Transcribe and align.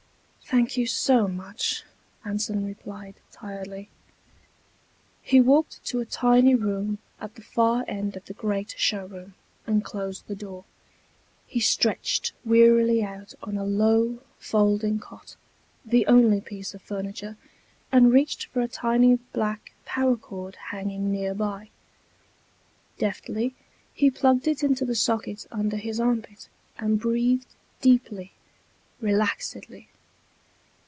"Thank 0.51 0.75
you 0.75 0.85
so 0.85 1.29
much," 1.29 1.85
Anson 2.25 2.65
replied 2.65 3.15
tiredly. 3.31 3.87
He 5.21 5.39
walked 5.39 5.81
to 5.85 6.01
a 6.01 6.05
tiny 6.05 6.55
room 6.55 6.97
at 7.21 7.35
the 7.35 7.41
far 7.41 7.85
end 7.87 8.17
of 8.17 8.25
the 8.25 8.33
great 8.33 8.75
showroom 8.77 9.35
and 9.65 9.81
closed 9.81 10.27
the 10.27 10.35
door. 10.35 10.65
He 11.47 11.61
stretched 11.61 12.33
wearily 12.43 13.01
out 13.01 13.33
on 13.41 13.55
a 13.55 13.63
low, 13.63 14.19
folding 14.39 14.99
cot, 14.99 15.37
the 15.85 16.05
only 16.07 16.41
piece 16.41 16.73
of 16.73 16.81
furniture, 16.81 17.37
and 17.89 18.11
reached 18.11 18.47
for 18.47 18.59
a 18.59 18.67
tiny 18.67 19.19
black 19.31 19.71
power 19.85 20.17
cord 20.17 20.57
hanging 20.71 21.13
nearby. 21.13 21.69
Deftly 22.97 23.55
he 23.93 24.11
plugged 24.11 24.49
it 24.49 24.63
into 24.65 24.83
the 24.83 24.95
socket 24.95 25.47
under 25.49 25.77
his 25.77 25.97
armpit, 25.97 26.49
and 26.77 26.99
breathed 26.99 27.47
deeply, 27.79 28.33
relaxedly. 29.01 29.87